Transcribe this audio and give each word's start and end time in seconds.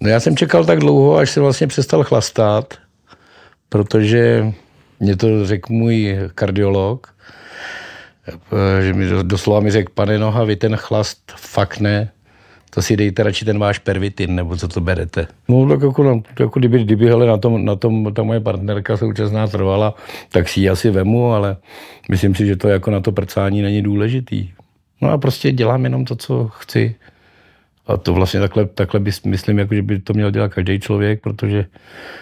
No 0.00 0.08
já 0.08 0.20
jsem 0.20 0.36
čekal 0.36 0.64
tak 0.64 0.78
dlouho, 0.78 1.16
až 1.16 1.30
se 1.30 1.40
vlastně 1.40 1.66
přestal 1.66 2.04
chlastat, 2.04 2.74
protože 3.68 4.52
mě 5.00 5.16
to 5.16 5.46
řekl 5.46 5.72
můj 5.72 6.18
kardiolog, 6.34 7.14
že 8.80 8.94
mi 8.94 9.06
doslova 9.22 9.60
mi 9.60 9.70
řekl, 9.70 9.92
pane 9.94 10.18
Noha, 10.18 10.44
vy 10.44 10.56
ten 10.56 10.76
chlast 10.76 11.32
fakt 11.36 11.80
ne, 11.80 12.10
to 12.70 12.82
si 12.82 12.96
dejte 12.96 13.22
radši 13.22 13.44
ten 13.44 13.58
váš 13.58 13.78
pervitin, 13.78 14.34
nebo 14.34 14.56
co 14.56 14.68
to 14.68 14.80
berete. 14.80 15.26
No 15.48 15.68
tak 15.68 15.82
jako, 15.82 16.22
jako 16.40 16.58
kdyby, 16.58 16.84
kdyby 16.84 17.06
hele, 17.06 17.26
na, 17.26 17.36
tom, 17.36 17.64
na 17.64 17.76
tom 17.76 18.14
ta 18.14 18.22
moje 18.22 18.40
partnerka 18.40 18.96
současná 18.96 19.46
trvala, 19.46 19.94
tak 20.28 20.48
si 20.48 20.60
ji 20.60 20.68
asi 20.68 20.90
vemu, 20.90 21.32
ale 21.32 21.56
myslím 22.08 22.34
si, 22.34 22.46
že 22.46 22.56
to 22.56 22.68
jako 22.68 22.90
na 22.90 23.00
to 23.00 23.12
prcání 23.12 23.62
není 23.62 23.82
důležitý. 23.82 24.50
No 25.00 25.10
a 25.10 25.18
prostě 25.18 25.52
dělám 25.52 25.84
jenom 25.84 26.04
to, 26.04 26.16
co 26.16 26.48
chci. 26.48 26.94
A 27.88 27.96
to 27.96 28.14
vlastně 28.14 28.40
takhle, 28.40 28.66
takhle 28.66 29.00
bys, 29.00 29.22
myslím, 29.22 29.58
jako, 29.58 29.74
že 29.74 29.82
by 29.82 29.98
to 29.98 30.12
měl 30.12 30.30
dělat 30.30 30.54
každý 30.54 30.80
člověk, 30.80 31.20
protože 31.20 31.64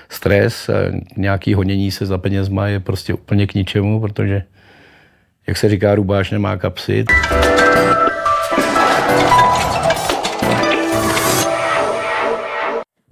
stres 0.09 0.69
a 0.69 0.73
nějaký 1.17 1.55
honění 1.55 1.91
se 1.91 2.07
za 2.07 2.19
penězma 2.19 2.67
je 2.69 2.81
prostě 2.81 3.15
úplně 3.15 3.47
k 3.47 3.55
ničemu, 3.55 4.01
protože, 4.01 4.43
jak 5.47 5.57
se 5.57 5.69
říká, 5.69 5.95
rubáš 5.95 6.31
nemá 6.31 6.57
kapsy. 6.57 7.05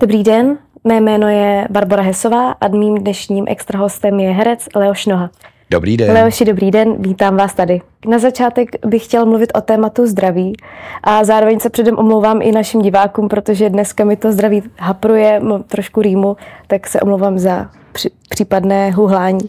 Dobrý 0.00 0.22
den, 0.22 0.58
mé 0.84 1.00
jméno 1.00 1.28
je 1.28 1.68
Barbara 1.70 2.02
Hesová 2.02 2.52
a 2.52 2.68
mým 2.68 2.98
dnešním 2.98 3.44
extra 3.48 3.78
hostem 3.78 4.20
je 4.20 4.30
herec 4.30 4.68
Leoš 4.74 5.06
Noha. 5.06 5.30
Dobrý 5.70 5.96
den. 5.96 6.12
Leoši, 6.12 6.44
dobrý 6.44 6.70
den, 6.70 6.94
vítám 6.98 7.36
vás 7.36 7.54
tady. 7.54 7.80
Na 8.08 8.18
začátek 8.18 8.68
bych 8.86 9.04
chtěl 9.04 9.26
mluvit 9.26 9.52
o 9.54 9.60
tématu 9.60 10.06
zdraví 10.06 10.52
a 11.02 11.24
zároveň 11.24 11.60
se 11.60 11.70
předem 11.70 11.98
omlouvám 11.98 12.42
i 12.42 12.52
našim 12.52 12.82
divákům, 12.82 13.28
protože 13.28 13.70
dneska 13.70 14.04
mi 14.04 14.16
to 14.16 14.32
zdraví 14.32 14.62
hapruje, 14.78 15.40
trošku 15.66 16.02
rýmu, 16.02 16.36
tak 16.66 16.86
se 16.86 17.00
omlouvám 17.00 17.38
za 17.38 17.70
při, 17.92 18.10
případné 18.28 18.90
huhlání. 18.90 19.48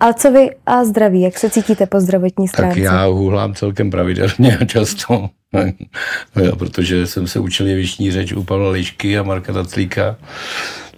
Ale 0.00 0.14
co 0.14 0.32
vy 0.32 0.50
a 0.66 0.84
zdraví, 0.84 1.20
jak 1.20 1.38
se 1.38 1.50
cítíte 1.50 1.86
po 1.86 2.00
zdravotní 2.00 2.48
stránce? 2.48 2.74
Tak 2.74 2.82
já 2.82 3.04
huhlám 3.04 3.54
celkem 3.54 3.90
pravidelně 3.90 4.58
a 4.60 4.64
často, 4.64 5.28
protože 6.58 7.06
jsem 7.06 7.26
se 7.26 7.38
učil 7.38 7.66
jevištní 7.66 8.10
řeč 8.10 8.32
u 8.32 8.44
Pavla 8.44 8.70
Lišky 8.70 9.18
a 9.18 9.22
Marka 9.22 9.52
Taclíka 9.52 10.16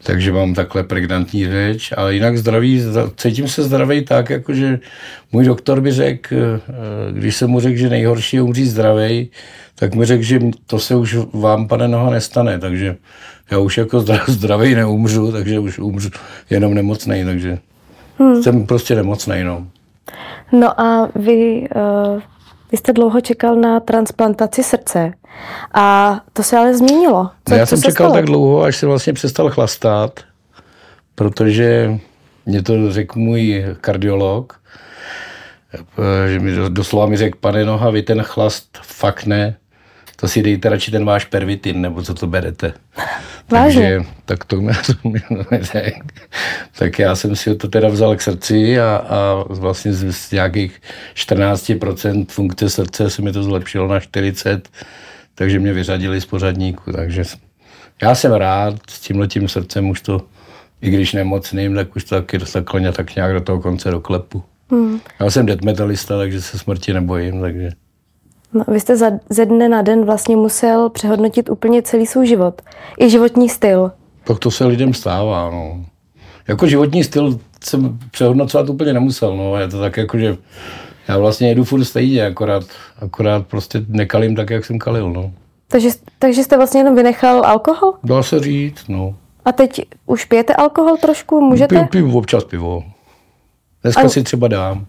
takže 0.02 0.32
mám 0.32 0.54
takhle 0.54 0.82
pregnantní 0.82 1.46
řeč, 1.46 1.92
ale 1.96 2.14
jinak 2.14 2.38
zdraví, 2.38 2.82
cítím 3.16 3.48
se 3.48 3.62
zdravý 3.62 4.04
tak, 4.04 4.30
jakože 4.30 4.78
můj 5.32 5.44
doktor 5.44 5.80
by 5.80 5.92
řekl, 5.92 6.34
eh, 6.34 6.60
když 7.12 7.36
jsem 7.36 7.50
mu 7.50 7.60
řekl, 7.60 7.76
že 7.76 7.88
nejhorší 7.88 8.36
je 8.36 8.42
umřít 8.42 8.66
zdravý, 8.66 9.30
tak 9.74 9.94
mi 9.94 10.04
řekl, 10.04 10.22
že 10.22 10.40
to 10.66 10.78
se 10.78 10.94
už 10.94 11.16
vám, 11.32 11.68
pane 11.68 11.88
Noha, 11.88 12.10
nestane, 12.10 12.58
takže 12.58 12.96
já 13.50 13.58
už 13.58 13.78
jako 13.78 14.00
zdravý 14.26 14.74
neumřu, 14.74 15.32
takže 15.32 15.58
už 15.58 15.78
umřu 15.78 16.10
jenom 16.50 16.74
nemocnej, 16.74 17.24
takže 17.24 17.58
hmm. 18.18 18.42
jsem 18.42 18.66
prostě 18.66 18.94
nemocnej, 18.94 19.44
no. 19.44 19.66
No 20.52 20.80
a 20.80 21.08
vy, 21.14 21.68
uh, 22.14 22.20
vy 22.72 22.78
jste 22.78 22.92
dlouho 22.92 23.20
čekal 23.20 23.56
na 23.56 23.80
transplantaci 23.80 24.62
srdce. 24.62 25.12
A 25.74 26.20
to 26.32 26.42
se 26.42 26.56
ale 26.56 26.76
změnilo. 26.76 27.30
Co, 27.48 27.54
já 27.54 27.66
jsem 27.66 27.82
čekal 27.82 27.92
stalo? 27.92 28.14
tak 28.14 28.24
dlouho, 28.24 28.62
až 28.62 28.76
se 28.76 28.86
vlastně 28.86 29.12
přestal 29.12 29.50
chlastat, 29.50 30.20
protože 31.14 31.98
mě 32.46 32.62
to 32.62 32.92
řekl 32.92 33.18
můj 33.18 33.64
kardiolog, 33.80 34.60
že 36.26 36.40
mi 36.40 36.52
doslova 36.68 37.06
mi 37.06 37.16
řekl, 37.16 37.38
pane 37.40 37.64
Noha, 37.64 37.90
vy 37.90 38.02
ten 38.02 38.22
chlast 38.22 38.78
fakt 38.82 39.26
ne, 39.26 39.56
to 40.20 40.28
si 40.28 40.42
dejte 40.42 40.68
radši 40.68 40.90
ten 40.90 41.04
váš 41.04 41.24
pervitin, 41.24 41.80
nebo 41.80 42.02
co 42.02 42.14
to 42.14 42.26
berete. 42.26 42.72
Vážně? 43.50 43.82
Takže, 43.82 44.10
tak 44.24 44.44
to 44.44 44.60
mě. 44.60 44.72
Tak 46.78 46.98
já 46.98 47.16
jsem 47.16 47.36
si 47.36 47.54
to 47.54 47.68
teda 47.68 47.88
vzal 47.88 48.16
k 48.16 48.22
srdci 48.22 48.80
a, 48.80 48.96
a 48.96 49.44
vlastně 49.48 49.92
z, 49.92 50.12
z 50.12 50.30
nějakých 50.30 50.80
14% 51.14 52.26
funkce 52.28 52.70
srdce 52.70 53.10
se 53.10 53.22
mi 53.22 53.32
to 53.32 53.42
zlepšilo 53.42 53.88
na 53.88 54.00
40 54.00 54.68
takže 55.40 55.58
mě 55.58 55.72
vyřadili 55.72 56.20
z 56.20 56.26
pořadníku. 56.26 56.92
Takže 56.92 57.24
já 58.02 58.14
jsem 58.14 58.32
rád, 58.32 58.74
s 58.90 59.00
tímhletím 59.00 59.48
srdcem 59.48 59.90
už 59.90 60.00
to, 60.00 60.22
i 60.80 60.90
když 60.90 61.12
nemocným, 61.12 61.74
tak 61.74 61.96
už 61.96 62.04
to 62.04 62.14
taky 62.14 62.38
dostal 62.38 62.64
tak 62.92 63.16
nějak 63.16 63.32
do 63.32 63.40
toho 63.40 63.60
konce 63.60 63.90
do 63.90 64.00
klepu. 64.00 64.42
Hmm. 64.70 65.00
Já 65.20 65.30
jsem 65.30 65.46
death 65.46 65.62
metalista, 65.62 66.18
takže 66.18 66.42
se 66.42 66.58
smrti 66.58 66.92
nebojím, 66.92 67.40
takže... 67.40 67.70
No, 68.52 68.64
vy 68.68 68.80
jste 68.80 68.96
za, 68.96 69.10
ze 69.28 69.46
dne 69.46 69.68
na 69.68 69.82
den 69.82 70.04
vlastně 70.04 70.36
musel 70.36 70.88
přehodnotit 70.88 71.50
úplně 71.50 71.82
celý 71.82 72.06
svůj 72.06 72.26
život. 72.26 72.62
I 73.00 73.10
životní 73.10 73.48
styl. 73.48 73.92
Tak 74.24 74.38
to 74.38 74.50
se 74.50 74.64
lidem 74.66 74.94
stává, 74.94 75.50
no. 75.50 75.84
Jako 76.48 76.66
životní 76.66 77.04
styl 77.04 77.38
jsem 77.64 77.98
přehodnocovat 78.10 78.68
úplně 78.68 78.92
nemusel, 78.92 79.36
no. 79.36 79.56
Je 79.56 79.68
to 79.68 79.80
tak 79.80 79.96
jako, 79.96 80.18
že 80.18 80.36
já 81.08 81.18
vlastně 81.18 81.48
jedu 81.48 81.64
furt 81.64 81.84
stejně, 81.84 82.26
akorát, 82.26 82.64
akorát 83.02 83.46
prostě 83.46 83.84
nekalím 83.88 84.36
tak, 84.36 84.50
jak 84.50 84.64
jsem 84.64 84.78
kalil, 84.78 85.10
no. 85.10 85.32
Takže, 85.68 85.88
takže 86.18 86.44
jste 86.44 86.56
vlastně 86.56 86.80
jenom 86.80 86.94
vynechal 86.94 87.44
alkohol? 87.44 87.94
Dá 88.04 88.22
se 88.22 88.40
říct, 88.40 88.88
no. 88.88 89.14
A 89.44 89.52
teď 89.52 89.80
už 90.06 90.24
pijete 90.24 90.54
alkohol 90.54 90.96
trošku? 90.96 91.40
Můžete? 91.40 91.74
Piju, 91.74 91.86
piju 91.86 92.18
občas 92.18 92.44
pivo. 92.44 92.82
Dneska 93.82 94.02
a... 94.02 94.08
si 94.08 94.22
třeba 94.22 94.48
dám. 94.48 94.86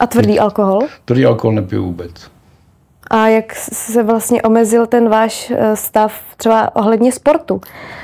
A 0.00 0.06
tvrdý 0.06 0.38
alkohol? 0.40 0.80
Tvrdý 1.04 1.26
alkohol 1.26 1.54
nepiju 1.54 1.84
vůbec. 1.84 2.31
A 3.10 3.28
jak 3.28 3.54
se 3.54 4.02
vlastně 4.02 4.42
omezil 4.42 4.86
ten 4.86 5.08
váš 5.08 5.52
eh, 5.56 5.76
stav 5.76 6.12
třeba 6.36 6.76
ohledně 6.76 7.12
sportu? 7.12 7.60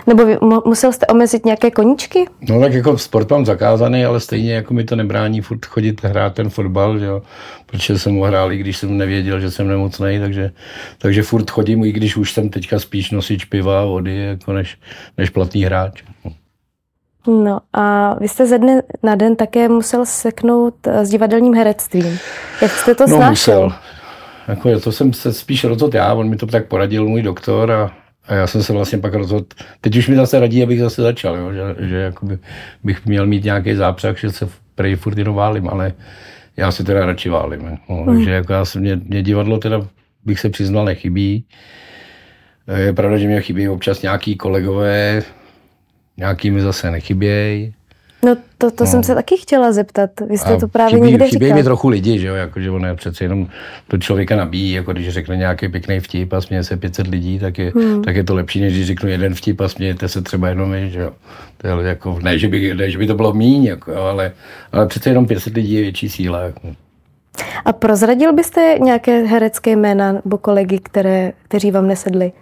Nebo 0.07 0.25
musel 0.67 0.93
jste 0.93 1.07
omezit 1.07 1.45
nějaké 1.45 1.71
koníčky? 1.71 2.27
No 2.49 2.61
tak 2.61 2.73
jako 2.73 2.99
sport 2.99 3.31
mám 3.31 3.47
zakázaný, 3.47 4.05
ale 4.05 4.21
stejně 4.21 4.55
jako 4.55 4.75
mi 4.75 4.85
to 4.85 4.97
nebrání 4.97 5.41
furt 5.41 5.67
chodit 5.67 6.05
hrát 6.05 6.35
ten 6.35 6.51
fotbal, 6.51 6.99
že 6.99 7.05
jo? 7.05 7.23
protože 7.67 7.99
jsem 7.99 8.17
ho 8.17 8.25
hrál, 8.25 8.53
i 8.53 8.57
když 8.57 8.77
jsem 8.77 8.97
nevěděl, 8.97 9.41
že 9.41 9.51
jsem 9.51 9.69
nemocný, 9.69 10.19
takže, 10.21 10.51
takže 10.99 11.23
furt 11.23 11.51
chodím, 11.51 11.85
i 11.85 11.93
když 11.93 12.17
už 12.17 12.33
jsem 12.33 12.49
teďka 12.49 12.79
spíš 12.79 13.11
nosič 13.11 13.45
piva 13.45 13.81
a 13.83 13.85
vody, 13.85 14.17
jako 14.17 14.53
než, 14.53 14.79
než 15.19 15.31
platný 15.31 15.65
hráč. 15.65 16.03
No 17.27 17.61
a 17.73 18.15
vy 18.21 18.29
jste 18.29 18.47
ze 18.47 18.59
dne 18.59 18.83
na 19.03 19.15
den 19.15 19.37
také 19.37 19.69
musel 19.69 20.07
seknout 20.07 20.75
eh, 20.87 21.07
s 21.07 21.11
divadelním 21.11 21.55
herectvím. 21.55 22.19
Jak 22.63 22.71
jste 22.71 22.95
to 22.95 23.07
no, 23.07 23.17
snášel? 23.17 23.65
Musel. 23.65 23.79
Jako, 24.49 24.81
to 24.81 24.93
jsem 24.93 25.13
se 25.13 25.33
spíš 25.33 25.65
rozhodl 25.65 25.97
já, 25.97 26.15
on 26.15 26.29
mi 26.29 26.37
to 26.37 26.47
tak 26.47 26.67
poradil 26.67 27.09
můj 27.09 27.23
doktor 27.23 27.73
a, 27.73 27.91
a 28.27 28.35
já 28.35 28.47
jsem 28.47 28.63
se 28.63 28.73
vlastně 28.73 28.99
pak 28.99 29.15
rozhodl, 29.15 29.47
teď 29.81 29.97
už 29.97 30.09
mi 30.09 30.17
zase 30.17 30.41
radí, 30.41 30.63
abych 30.63 30.81
zase 30.81 31.03
začal, 31.03 31.37
jo, 31.37 31.53
že, 31.53 31.89
že 31.89 31.97
jakoby 31.97 32.39
bych 32.85 33.07
měl 33.07 33.27
mít 33.27 33.45
nějaký 33.45 33.75
zápřah, 33.75 34.19
že 34.19 34.31
se 34.31 34.49
prej 34.75 34.97
furt 34.97 35.19
jenom 35.19 35.35
válím, 35.35 35.69
ale 35.69 35.93
já 36.57 36.73
si 36.73 36.85
teda 36.85 37.07
radši 37.07 37.29
válím. 37.29 37.79
No, 37.89 37.97
mm. 37.97 38.07
Takže 38.07 38.31
jako 38.31 38.53
já 38.53 38.65
jsem, 38.65 38.81
mě, 38.83 39.01
mě 39.05 39.23
divadlo 39.23 39.59
teda, 39.59 39.87
bych 40.25 40.41
se 40.41 40.51
přiznal, 40.51 40.85
nechybí. 40.85 41.45
Je 42.77 42.93
pravda, 42.93 43.19
že 43.19 43.27
mě 43.27 43.41
chybí 43.41 43.69
občas 43.69 44.03
nějaký 44.03 44.37
kolegové, 44.37 45.23
nějaký 46.17 46.51
mi 46.51 46.61
zase 46.61 46.91
nechybějí. 46.91 47.75
No 48.25 48.37
to, 48.59 48.71
to 48.71 48.85
no. 48.85 48.91
jsem 48.91 49.03
se 49.03 49.15
taky 49.15 49.37
chtěla 49.37 49.73
zeptat. 49.73 50.11
Vy 50.29 50.39
jste 50.39 50.55
a 50.55 50.57
to 50.57 50.69
právě 50.69 50.95
chybí, 50.95 51.07
někde 51.07 51.29
chybí 51.29 51.45
říkal. 51.45 51.59
mi 51.59 51.65
trochu 51.65 51.89
lidi, 51.89 52.19
že 52.19 52.27
jo, 52.27 52.35
jako, 52.35 52.61
že 52.61 52.71
on 52.71 52.85
je 52.85 52.95
přece 52.95 53.25
jenom 53.25 53.49
to 53.89 53.99
člověka 53.99 54.37
nabíjí, 54.37 54.73
jako 54.73 54.93
když 54.93 55.09
řekne 55.09 55.37
nějaký 55.37 55.69
pěkný 55.69 56.01
vtip 56.01 56.33
a 56.33 56.41
směje 56.41 56.65
se 56.65 56.77
500 56.77 57.07
lidí, 57.07 57.39
tak 57.39 57.59
je, 57.59 57.73
hmm. 57.77 58.03
tak 58.03 58.17
je 58.17 58.25
to 58.25 58.35
lepší, 58.35 58.61
než 58.61 58.75
když 58.75 58.87
řeknu 58.87 59.09
jeden 59.09 59.35
vtip 59.35 59.61
a 59.61 59.69
smějete 59.69 60.09
se 60.09 60.23
třeba 60.23 60.49
jenom 60.49 60.73
vy, 60.73 60.91
že 60.91 61.01
jo. 61.01 61.13
To 61.57 61.67
je 61.67 61.89
jako, 61.89 62.19
ne, 62.23 62.39
že 62.39 62.49
by, 62.49 62.75
ne, 62.75 62.91
že 62.91 62.99
by 62.99 63.07
to 63.07 63.15
bylo 63.15 63.33
míň, 63.33 63.65
jako, 63.65 63.97
ale, 63.97 64.33
ale 64.73 64.87
přece 64.87 65.11
jenom 65.11 65.27
500 65.27 65.55
lidí 65.55 65.75
je 65.75 65.83
větší 65.83 66.09
síla. 66.09 66.41
Jako. 66.41 66.69
A 67.65 67.73
prozradil 67.73 68.33
byste 68.33 68.75
nějaké 68.81 69.25
herecké 69.25 69.77
jména 69.77 70.13
nebo 70.13 70.39
kolegy, 70.39 70.79
které, 70.79 71.33
kteří 71.43 71.71
vám 71.71 71.87
nesedli? 71.87 72.33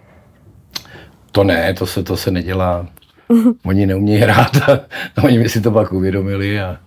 To 1.31 1.43
ne, 1.43 1.73
to 1.73 1.85
se, 1.85 2.03
to 2.03 2.17
se 2.17 2.31
nedělá. 2.31 2.87
Oni 3.65 3.85
neumějí 3.85 4.19
hrát 4.19 4.69
a 4.69 4.79
oni 5.23 5.39
by 5.39 5.49
si 5.49 5.61
to 5.61 5.71
pak 5.71 5.93
uvědomili 5.93 6.59
a 6.59 6.77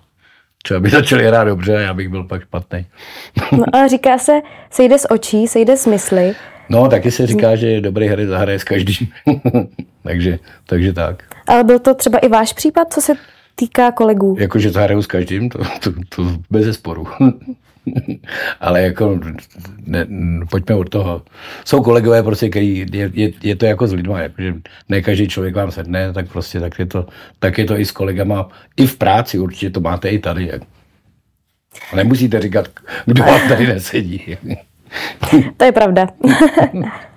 třeba 0.63 0.81
by 0.81 0.91
začali 0.91 1.27
hrát 1.27 1.45
dobře 1.45 1.77
a 1.77 1.81
já 1.81 1.95
bych 1.95 2.09
byl 2.09 2.25
pak 2.25 2.43
špatný. 2.43 2.87
no 3.53 3.65
ale 3.73 3.89
říká 3.89 4.19
se, 4.19 4.33
sejde 4.71 4.99
z 4.99 5.07
očí, 5.11 5.49
sejde 5.49 5.77
z 5.77 5.87
mysli. 5.87 6.35
No, 6.69 6.89
taky 6.89 7.11
se 7.11 7.27
říká, 7.27 7.57
že 7.57 7.67
je 7.67 7.81
dobrý 7.81 8.09
herec 8.09 8.29
zahraje 8.29 8.59
s 8.59 8.65
každým. 8.65 9.09
takže, 10.03 10.39
takže 10.67 10.93
tak. 10.93 11.23
Ale 11.47 11.65
byl 11.65 11.79
to 11.79 11.95
třeba 11.95 12.19
i 12.19 12.29
váš 12.29 12.53
případ, 12.53 12.93
co 12.93 13.01
se 13.01 13.13
týká 13.55 13.93
kolegů? 13.93 14.37
Jakože 14.39 14.71
zahraju 14.71 15.03
s 15.03 15.07
každým, 15.07 15.49
to, 15.49 15.59
to, 15.81 15.93
to 16.09 16.23
bez 16.51 16.77
sporu. 16.77 17.07
ale 18.61 18.83
jako, 18.83 19.21
ne, 19.87 20.07
pojďme 20.51 20.75
od 20.75 20.89
toho. 20.89 21.23
Jsou 21.65 21.83
kolegové, 21.83 22.23
prostě, 22.23 22.49
který, 22.49 22.87
je, 22.93 23.11
je, 23.15 23.33
je 23.43 23.57
to 23.57 23.67
jako 23.67 23.87
s 23.87 23.93
lidma, 23.93 24.21
jako, 24.21 24.43
že 24.43 24.55
ne 24.89 25.03
každý 25.03 25.29
člověk 25.29 25.55
vám 25.55 25.71
sedne, 25.71 26.13
tak 26.13 26.29
prostě 26.29 26.61
tak 26.61 26.79
je, 26.79 26.87
to, 26.87 27.07
tak 27.39 27.59
je 27.59 27.65
to 27.65 27.79
i 27.79 27.85
s 27.85 27.91
kolegama. 27.91 28.49
I 28.77 28.87
v 28.87 28.97
práci 28.97 29.39
určitě 29.39 29.71
to 29.71 29.81
máte 29.81 30.09
i 30.09 30.19
tady. 30.19 30.47
Jak. 30.47 30.63
A 31.93 31.97
nemusíte 31.97 32.41
říkat, 32.41 32.69
kdo 33.07 33.25
vám 33.25 33.49
tady 33.49 33.67
nesedí. 33.67 34.37
to 35.57 35.65
je 35.65 35.73
pravda. 35.73 36.09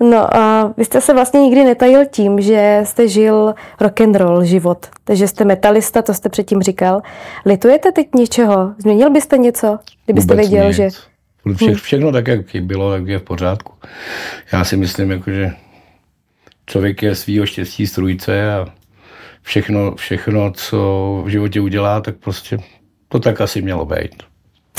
No 0.00 0.36
a 0.36 0.74
vy 0.76 0.84
jste 0.84 1.00
se 1.00 1.14
vlastně 1.14 1.40
nikdy 1.40 1.64
netajil 1.64 2.06
tím, 2.06 2.40
že 2.40 2.80
jste 2.84 3.08
žil 3.08 3.54
rock 3.80 4.00
and 4.00 4.16
roll 4.16 4.44
život, 4.44 4.86
takže 5.04 5.28
jste 5.28 5.44
metalista, 5.44 6.02
to 6.02 6.14
jste 6.14 6.28
předtím 6.28 6.62
říkal. 6.62 7.02
Litujete 7.46 7.92
teď 7.92 8.08
něčeho? 8.14 8.74
Změnil 8.78 9.10
byste 9.10 9.38
něco, 9.38 9.78
kdybyste 10.04 10.34
Vůbec 10.34 10.48
věděl, 10.48 10.66
nic. 10.66 10.76
že... 10.76 10.88
Vše, 11.56 11.74
všechno 11.74 12.12
tak, 12.12 12.28
jak 12.28 12.40
bylo, 12.60 12.90
tak 12.92 13.06
je 13.06 13.18
v 13.18 13.22
pořádku. 13.22 13.72
Já 14.52 14.64
si 14.64 14.76
myslím, 14.76 15.10
jako, 15.10 15.30
že 15.30 15.52
člověk 16.66 17.02
je 17.02 17.14
svýho 17.14 17.46
štěstí 17.46 17.86
strůjce 17.86 18.52
a 18.54 18.66
všechno, 19.42 19.94
všechno, 19.94 20.52
co 20.52 21.22
v 21.24 21.28
životě 21.28 21.60
udělá, 21.60 22.00
tak 22.00 22.16
prostě 22.16 22.58
to 23.08 23.20
tak 23.20 23.40
asi 23.40 23.62
mělo 23.62 23.84
být. 23.84 24.22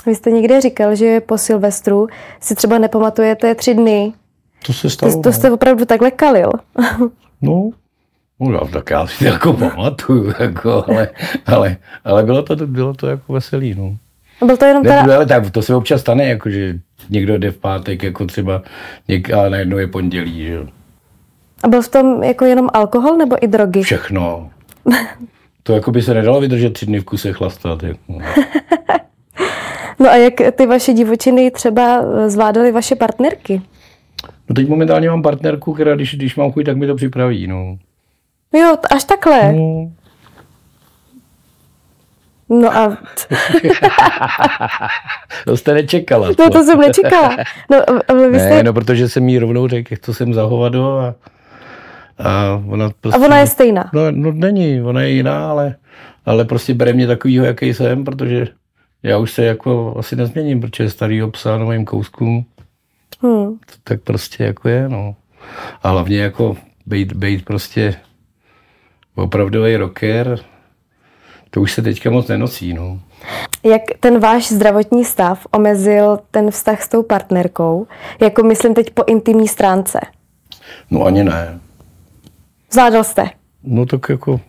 Vy 0.05 0.15
jste 0.15 0.31
někde 0.31 0.61
říkal, 0.61 0.95
že 0.95 1.19
po 1.19 1.37
Silvestru 1.37 2.07
si 2.39 2.55
třeba 2.55 2.77
nepamatujete 2.77 3.55
tři 3.55 3.73
dny. 3.73 4.13
To 4.65 4.73
se 4.73 4.89
stalo. 4.89 5.13
To, 5.13 5.21
to 5.21 5.31
jste 5.31 5.51
opravdu 5.51 5.85
takhle 5.85 6.11
kalil. 6.11 6.49
No, 7.43 7.71
no 8.39 8.53
já, 8.53 8.59
tak 8.59 8.89
já 8.89 9.07
si 9.07 9.17
to 9.17 9.25
jako 9.25 9.53
pamatuju, 9.53 10.33
jako, 10.39 10.85
ale, 10.87 11.09
ale, 11.45 11.77
ale, 12.03 12.23
bylo, 12.23 12.43
to, 12.43 12.55
bylo 12.55 12.93
to 12.93 13.07
jako 13.07 13.33
veselý. 13.33 13.75
No. 13.75 13.97
Byl 14.45 14.57
to 14.57 14.65
jenom 14.65 14.83
teda... 14.83 15.03
Ne, 15.03 15.15
ale 15.15 15.25
tak 15.25 15.51
to 15.51 15.61
se 15.61 15.75
občas 15.75 16.01
stane, 16.01 16.25
jako, 16.25 16.49
že 16.49 16.79
někdo 17.09 17.37
jde 17.37 17.51
v 17.51 17.57
pátek, 17.57 18.03
jako 18.03 18.25
třeba, 18.25 18.61
něk, 19.07 19.33
a 19.33 19.49
najednou 19.49 19.77
je 19.77 19.87
pondělí. 19.87 20.45
Že? 20.45 20.59
A 21.63 21.67
byl 21.67 21.81
v 21.81 21.89
tom 21.89 22.23
jako 22.23 22.45
jenom 22.45 22.69
alkohol 22.73 23.17
nebo 23.17 23.43
i 23.43 23.47
drogy? 23.47 23.81
Všechno. 23.81 24.49
To 25.63 25.73
jako 25.73 25.91
by 25.91 26.01
se 26.01 26.13
nedalo 26.13 26.41
vydržet 26.41 26.73
tři 26.73 26.85
dny 26.85 26.99
v 26.99 27.03
kuse 27.03 27.33
chlastat. 27.33 27.83
Jako. 27.83 27.97
No 29.99 30.09
a 30.09 30.15
jak 30.15 30.33
ty 30.55 30.65
vaše 30.65 30.93
divočiny 30.93 31.51
třeba 31.51 32.01
eh, 32.01 32.29
zvládaly 32.29 32.71
vaše 32.71 32.95
partnerky? 32.95 33.61
No 34.51 34.55
teď 34.55 34.67
momentálně 34.69 35.09
mám 35.09 35.21
partnerku, 35.21 35.73
která 35.73 35.95
když, 35.95 36.15
když 36.15 36.35
mám 36.35 36.51
chuť, 36.51 36.65
tak 36.65 36.77
mi 36.77 36.87
to 36.87 36.95
připraví. 36.95 37.47
No. 37.47 37.77
Jo, 38.53 38.75
t- 38.81 38.87
až 38.95 39.03
takhle. 39.03 39.53
No, 39.53 39.91
No 42.49 42.77
a 42.77 42.97
to 45.45 45.57
jste 45.57 45.73
nečekala. 45.73 46.27
no, 46.39 46.49
to 46.49 46.63
jsem 46.63 46.79
nečekala. 46.79 47.35
No, 47.69 47.77
a 48.07 48.13
vy 48.13 48.39
jste... 48.39 48.49
Ne, 48.49 48.63
no 48.63 48.73
protože 48.73 49.09
jsem 49.09 49.29
jí 49.29 49.39
rovnou 49.39 49.67
řekl, 49.67 49.93
jak 49.93 49.99
to 49.99 50.13
jsem 50.13 50.33
za 50.33 50.43
hovado 50.43 50.97
a, 50.99 51.15
a 52.19 52.61
ona 52.67 52.85
A 52.85 52.89
prostě... 53.01 53.25
ona 53.25 53.37
je 53.37 53.47
stejná. 53.47 53.89
No, 53.93 54.01
no 54.11 54.31
není, 54.31 54.81
ona 54.81 55.01
je 55.01 55.09
jiná, 55.09 55.49
ale, 55.49 55.75
ale 56.25 56.45
prostě 56.45 56.73
bere 56.73 56.93
mě 56.93 57.07
takovýho, 57.07 57.45
jaký 57.45 57.73
jsem, 57.73 58.03
protože 58.03 58.47
já 59.03 59.17
už 59.17 59.31
se 59.31 59.45
jako 59.45 59.95
asi 59.99 60.15
nezměním, 60.15 60.61
protože 60.61 60.89
starýho 60.89 61.31
psa 61.31 61.57
na 61.57 61.65
mým 61.65 61.85
kousku, 61.85 62.45
Hmm. 63.21 63.59
tak 63.83 64.01
prostě 64.01 64.43
jako 64.43 64.69
je, 64.69 64.89
no. 64.89 65.15
A 65.83 65.89
hlavně 65.89 66.19
jako 66.19 66.57
být, 66.85 67.13
být 67.13 67.45
prostě 67.45 67.95
opravdový 69.15 69.75
rocker, 69.75 70.39
to 71.49 71.61
už 71.61 71.71
se 71.71 71.81
teďka 71.81 72.09
moc 72.09 72.27
nenosí, 72.27 72.73
no. 72.73 72.99
Jak 73.63 73.81
ten 73.99 74.19
váš 74.19 74.51
zdravotní 74.51 75.05
stav 75.05 75.47
omezil 75.51 76.19
ten 76.31 76.51
vztah 76.51 76.81
s 76.81 76.87
tou 76.87 77.03
partnerkou? 77.03 77.87
Jako 78.21 78.43
myslím 78.43 78.73
teď 78.73 78.89
po 78.89 79.03
intimní 79.07 79.47
stránce. 79.47 79.99
No 80.91 81.03
ani 81.03 81.23
ne. 81.23 81.59
Zvládal 82.71 83.03
jste? 83.03 83.29
No 83.63 83.85
tak 83.85 84.09
jako, 84.09 84.39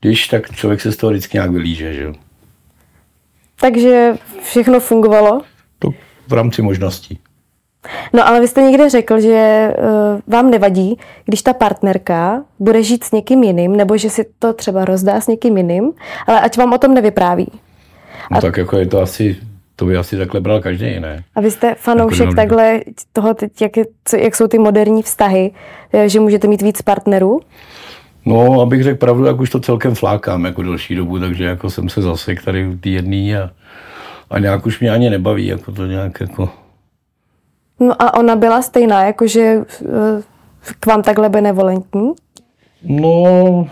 když 0.00 0.28
tak 0.28 0.56
člověk 0.56 0.80
se 0.80 0.92
z 0.92 0.96
toho 0.96 1.10
vždycky 1.10 1.36
nějak 1.36 1.50
vylíže, 1.50 1.94
že 1.94 2.02
jo. 2.02 2.14
Takže 3.60 4.14
všechno 4.42 4.80
fungovalo? 4.80 5.42
To 5.78 5.90
v 6.28 6.32
rámci 6.32 6.62
možností. 6.62 7.18
No 8.12 8.28
ale 8.28 8.40
vy 8.40 8.48
jste 8.48 8.62
někde 8.62 8.90
řekl, 8.90 9.20
že 9.20 9.68
uh, 9.78 9.84
vám 10.26 10.50
nevadí, 10.50 10.98
když 11.24 11.42
ta 11.42 11.52
partnerka 11.52 12.42
bude 12.58 12.82
žít 12.82 13.04
s 13.04 13.12
někým 13.12 13.42
jiným, 13.42 13.76
nebo 13.76 13.96
že 13.96 14.10
si 14.10 14.26
to 14.38 14.52
třeba 14.52 14.84
rozdá 14.84 15.20
s 15.20 15.26
někým 15.26 15.56
jiným, 15.56 15.92
ale 16.26 16.40
ať 16.40 16.58
vám 16.58 16.72
o 16.72 16.78
tom 16.78 16.94
nevypráví. 16.94 17.52
No 18.30 18.40
tak 18.40 18.56
jako 18.56 18.78
je 18.78 18.86
to 18.86 19.00
asi, 19.00 19.36
to 19.76 19.84
by 19.84 19.96
asi 19.96 20.16
takhle 20.16 20.40
bral 20.40 20.60
každý, 20.60 21.00
ne? 21.00 21.24
A 21.34 21.40
vy 21.40 21.50
jste 21.50 21.74
fanoušek 21.74 22.20
Jako 22.20 22.34
takhle 22.34 22.80
toho, 23.12 23.34
teď, 23.34 23.62
jak, 23.62 23.76
je, 23.76 23.84
co, 24.04 24.16
jak 24.16 24.36
jsou 24.36 24.46
ty 24.46 24.58
moderní 24.58 25.02
vztahy, 25.02 25.50
eh, 25.92 26.08
že 26.08 26.20
můžete 26.20 26.48
mít 26.48 26.62
víc 26.62 26.82
partnerů? 26.82 27.40
No, 28.26 28.60
abych 28.60 28.82
řekl 28.82 28.98
pravdu, 28.98 29.24
tak 29.24 29.40
už 29.40 29.50
to 29.50 29.60
celkem 29.60 29.94
flákám 29.94 30.44
jako 30.44 30.62
delší 30.62 30.94
dobu, 30.94 31.20
takže 31.20 31.44
jako 31.44 31.70
jsem 31.70 31.88
se 31.88 32.02
zasek 32.02 32.44
tady 32.44 32.66
u 32.66 32.76
té 32.76 32.88
jedný 32.88 33.36
a, 33.36 33.50
a 34.30 34.38
nějak 34.38 34.66
už 34.66 34.80
mě 34.80 34.90
ani 34.90 35.10
nebaví, 35.10 35.46
jako 35.46 35.72
to 35.72 35.86
nějak 35.86 36.20
jako... 36.20 36.50
No 37.80 38.02
a 38.02 38.14
ona 38.14 38.36
byla 38.36 38.62
stejná, 38.62 39.04
jakože 39.04 39.40
eh, 39.40 40.22
k 40.80 40.86
vám 40.86 41.02
takhle 41.02 41.28
benevolentní? 41.28 42.12
No, 42.82 43.68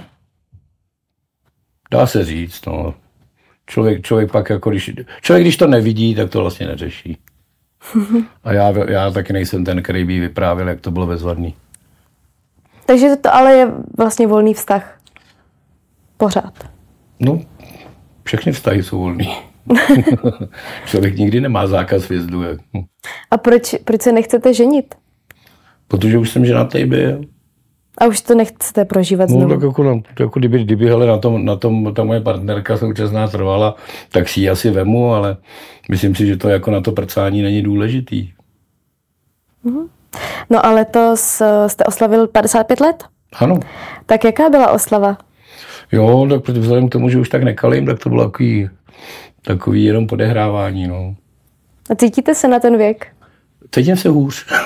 dá 1.90 2.06
se 2.06 2.24
říct, 2.24 2.66
no. 2.66 2.94
Člověk, 3.66 4.02
člověk 4.02 4.32
pak 4.32 4.50
jako, 4.50 4.70
když, 4.70 4.90
člověk 5.20 5.44
když 5.44 5.56
to 5.56 5.66
nevidí, 5.66 6.14
tak 6.14 6.30
to 6.30 6.40
vlastně 6.40 6.66
neřeší. 6.66 7.18
A 8.44 8.52
já, 8.52 8.72
já 8.90 9.10
taky 9.10 9.32
nejsem 9.32 9.64
ten, 9.64 9.82
který 9.82 10.04
by 10.04 10.20
vyprávěl, 10.20 10.68
jak 10.68 10.80
to 10.80 10.90
bylo 10.90 11.06
bezvadný. 11.06 11.54
Takže 12.86 13.16
to 13.16 13.34
ale 13.34 13.54
je 13.54 13.72
vlastně 13.98 14.26
volný 14.26 14.54
vztah. 14.54 15.00
Pořád. 16.16 16.70
No, 17.20 17.40
všechny 18.24 18.52
vztahy 18.52 18.82
jsou 18.82 18.98
volný. 18.98 19.36
člověk 20.86 21.16
nikdy 21.16 21.40
nemá 21.40 21.66
zákaz 21.66 22.08
vjezdu. 22.08 22.42
jak- 22.42 22.60
A 23.30 23.36
proč, 23.36 23.74
proč 23.84 24.02
se 24.02 24.12
nechcete 24.12 24.54
ženit? 24.54 24.94
Protože 25.88 26.18
už 26.18 26.30
jsem 26.30 26.44
ženatý 26.46 26.84
byl. 26.84 27.20
A 28.00 28.06
už 28.06 28.20
to 28.20 28.34
nechcete 28.34 28.84
prožívat 28.84 29.30
No, 29.30 29.36
znovu? 29.36 29.54
tak 29.54 29.62
jako, 29.62 29.82
na, 29.84 30.00
jako 30.20 30.38
kdyby, 30.38 30.64
kdyby 30.64 30.86
hele, 30.86 31.06
na, 31.06 31.18
tom, 31.18 31.44
na 31.44 31.56
tom 31.56 31.94
ta 31.94 32.04
moje 32.04 32.20
partnerka 32.20 32.76
současná 32.76 33.28
trvala, 33.28 33.76
tak 34.10 34.28
si 34.28 34.40
ji 34.40 34.50
asi 34.50 34.70
vemu, 34.70 35.12
ale 35.14 35.36
myslím 35.90 36.14
si, 36.14 36.26
že 36.26 36.36
to 36.36 36.48
jako 36.48 36.70
na 36.70 36.80
to 36.80 36.92
prcání 36.92 37.42
není 37.42 37.62
důležitý. 37.62 38.32
No 40.50 40.66
a 40.66 40.70
letos 40.70 41.40
eh, 41.40 41.68
jste 41.68 41.84
oslavil 41.84 42.26
55 42.26 42.80
let? 42.80 43.04
Ano. 43.38 43.60
Tak 44.06 44.24
jaká 44.24 44.48
byla 44.50 44.70
oslava? 44.70 45.18
Jo, 45.92 46.26
tak 46.30 46.48
vzhledem 46.48 46.88
k 46.88 46.92
tomu, 46.92 47.08
že 47.08 47.18
už 47.18 47.28
tak 47.28 47.42
nekalím, 47.42 47.86
tak 47.86 47.98
to 47.98 48.08
bylo 48.08 48.24
takový, 48.24 48.68
takový 49.46 49.84
jenom 49.84 50.06
podehrávání, 50.06 50.86
no. 50.86 51.14
A 51.90 51.94
cítíte 51.94 52.34
se 52.34 52.48
na 52.48 52.60
ten 52.60 52.78
věk? 52.78 53.06
Cítím 53.70 53.96
se 53.96 54.08
hůř. 54.08 54.46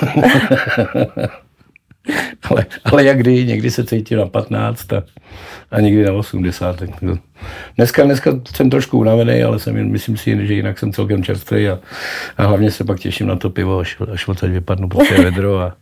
ale, 2.49 2.65
ale 2.85 3.03
jak 3.03 3.17
kdy, 3.17 3.45
někdy 3.45 3.71
se 3.71 3.83
cítím 3.83 4.17
na 4.17 4.25
15 4.25 4.93
a, 4.93 5.03
a 5.71 5.81
někdy 5.81 6.03
na 6.03 6.13
80. 6.13 6.75
Tak 6.75 6.99
to. 6.99 7.17
Dneska, 7.77 8.03
dneska 8.03 8.31
jsem 8.55 8.69
trošku 8.69 8.97
unavený, 8.99 9.43
ale 9.43 9.59
jsem, 9.59 9.91
myslím 9.91 10.17
si, 10.17 10.47
že 10.47 10.53
jinak 10.53 10.79
jsem 10.79 10.93
celkem 10.93 11.23
čerstvý 11.23 11.69
a, 11.69 11.79
a 12.37 12.45
hlavně 12.45 12.71
se 12.71 12.83
pak 12.83 12.99
těším 12.99 13.27
na 13.27 13.35
to 13.35 13.49
pivo, 13.49 13.79
až, 13.79 13.97
až 14.13 14.27
odsaď 14.27 14.49
vypadnu 14.49 14.89
prostě 14.89 15.21
vedro. 15.21 15.59
A 15.59 15.77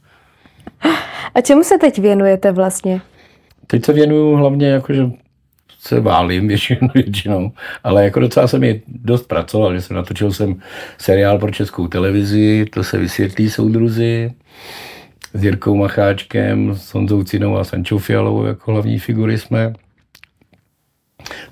A 1.36 1.42
čemu 1.42 1.64
se 1.64 1.78
teď 1.78 2.00
věnujete 2.00 2.52
vlastně? 2.52 3.02
teď 3.68 3.86
se 3.86 3.94
věnuju 3.94 4.36
hlavně 4.36 4.68
jakože 4.68 5.06
se 5.80 6.00
válím 6.00 6.48
většinou, 6.48 6.90
většinou, 6.94 7.52
ale 7.84 8.04
jako 8.04 8.20
docela 8.20 8.48
jsem 8.48 8.64
i 8.64 8.82
dost 8.88 9.28
pracoval, 9.28 9.76
že 9.76 9.82
jsem 9.82 9.96
natočil 9.96 10.32
jsem 10.32 10.56
seriál 10.98 11.40
pro 11.40 11.52
českou 11.52 11.88
televizi, 11.88 12.66
to 12.74 12.84
se 12.84 12.98
vysvětlí 12.98 13.50
soudruzi, 13.50 14.34
s 15.34 15.44
Jirkou 15.44 15.76
Macháčkem, 15.76 16.76
s 16.76 16.94
Honzou 16.94 17.24
Cinou 17.24 17.58
a 17.58 17.64
Sančou 17.64 17.98
Fialovou 17.98 18.46
jako 18.46 18.72
hlavní 18.72 19.00
figury 19.00 19.38
jsme. 19.38 19.74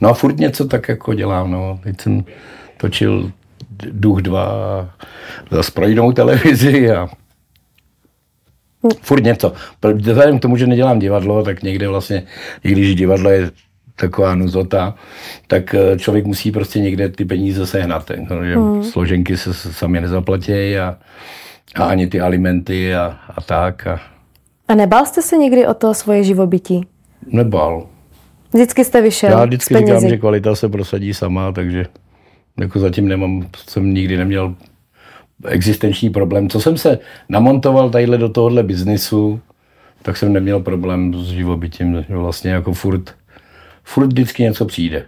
No 0.02 0.10
a 0.10 0.14
furt 0.14 0.38
něco 0.38 0.66
tak 0.66 0.90
jako 0.90 1.14
dělám, 1.14 1.52
no. 1.52 1.80
Teď 1.84 2.02
jsem 2.02 2.24
točil 2.78 3.32
Duch 3.92 4.22
2 4.22 4.44
a 4.44 4.90
zase 5.52 5.72
pro 5.72 5.88
jinou 5.88 6.12
televizi 6.12 6.92
a 6.92 7.08
furt 9.02 9.24
něco. 9.24 9.54
Vzhledem 9.96 10.40
k 10.40 10.42
tomu, 10.42 10.58
že 10.58 10.68
nedělám 10.68 11.00
divadlo, 11.00 11.44
tak 11.44 11.64
někde 11.64 11.88
vlastně, 11.88 12.24
i 12.64 12.72
když 12.72 12.96
divadlo 12.96 13.30
je 13.30 13.52
taková 14.00 14.36
nuzota, 14.36 14.96
tak 15.48 15.74
eh, 15.76 15.98
člověk 16.00 16.26
musí 16.26 16.52
prostě 16.52 16.80
někde 16.80 17.10
ty 17.10 17.26
peníze 17.26 17.68
sehnat. 17.68 18.10
jako, 18.10 18.44
že 18.46 18.56
Složenky 18.92 19.38
se 19.38 19.54
sami 19.54 20.02
nezaplatí 20.02 20.78
a, 20.78 20.98
a 21.76 21.84
ani 21.86 22.08
ty 22.08 22.22
alimenty 22.22 22.96
a, 22.96 23.18
a 23.36 23.42
tak. 23.42 23.88
A 23.88 24.00
A 24.68 24.76
nebál 24.76 25.06
jste 25.06 25.22
se 25.22 25.38
někdy 25.38 25.68
o 25.68 25.74
to 25.74 25.94
svoje 25.94 26.24
živobytí? 26.24 26.86
nebal. 27.32 27.88
Vždycky 28.54 28.86
jste 28.86 29.02
vyšel 29.02 29.30
Já 29.30 29.46
vždycky 29.46 29.74
penězi. 29.74 29.94
říkám, 29.94 30.10
že 30.10 30.18
kvalita 30.18 30.56
se 30.56 30.70
prosadí 30.70 31.14
sama, 31.14 31.52
takže 31.52 31.86
jako 32.60 32.80
zatím 32.80 33.08
nemám, 33.08 33.48
jsem 33.68 33.94
nikdy 33.94 34.18
neměl 34.18 34.56
existenční 35.46 36.10
problém. 36.10 36.50
Co 36.50 36.62
jsem 36.62 36.78
se 36.78 37.00
namontoval 37.30 37.90
tadyhle 37.90 38.18
do 38.18 38.30
tohohle 38.30 38.64
biznisu, 38.64 39.40
tak 40.02 40.18
jsem 40.18 40.34
neměl 40.34 40.60
problém 40.60 41.14
s 41.14 41.28
živobytím. 41.28 42.06
že 42.10 42.16
Vlastně 42.16 42.52
jako 42.52 42.74
furt, 42.74 43.16
furt 43.88 44.08
vždycky 44.08 44.44
něco 44.44 44.66
přijde. 44.66 45.06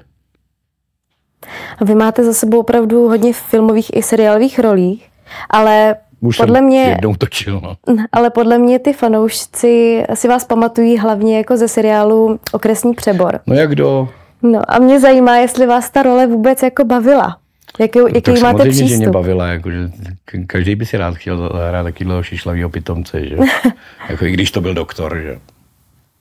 A 1.80 1.86
Vy 1.86 1.96
máte 1.96 2.24
za 2.24 2.34
sebou 2.34 2.60
opravdu 2.60 3.08
hodně 3.08 3.34
filmových 3.34 3.92
i 3.96 4.04
seriálových 4.04 4.60
rolí, 4.60 5.02
ale 5.50 5.96
Už 6.22 6.38
podle 6.38 6.56
jsem 6.60 6.66
mě, 6.66 6.82
jednou 6.84 7.16
točil, 7.16 7.62
no. 7.64 7.76
ale 8.12 8.30
podle 8.30 8.58
mě 8.58 8.80
ty 8.80 8.94
fanoušci 8.94 10.04
si 10.14 10.28
vás 10.28 10.46
pamatují 10.46 10.98
hlavně 10.98 11.38
jako 11.38 11.58
ze 11.58 11.68
seriálu 11.68 12.40
Okresní 12.52 12.94
přebor. 12.94 13.40
No 13.48 13.56
jak 13.56 13.70
kdo? 13.70 14.10
No 14.44 14.62
a 14.68 14.80
mě 14.80 15.00
zajímá, 15.00 15.38
jestli 15.38 15.66
vás 15.68 15.90
ta 15.90 16.02
role 16.02 16.28
vůbec 16.28 16.64
jako 16.64 16.84
bavila. 16.86 17.38
Jaký, 17.80 18.00
jaký 18.00 18.22
tak 18.22 18.34
máte 18.42 18.58
samozřejmě, 18.58 18.72
přístup? 18.72 18.90
že 18.90 18.98
mě 18.98 19.10
bavila, 19.10 19.48
jakože 19.48 19.78
k- 20.26 20.48
každý 20.48 20.76
by 20.76 20.86
si 20.86 20.98
rád 20.98 21.16
chtěl 21.16 21.50
hrát 21.70 21.84
takového 21.84 22.24
šišlavého 22.24 22.70
pitomce, 22.70 23.26
že? 23.26 23.36
jako 24.10 24.26
i 24.26 24.32
když 24.32 24.52
to 24.52 24.62
byl 24.62 24.74
doktor, 24.74 25.20
že? 25.22 25.40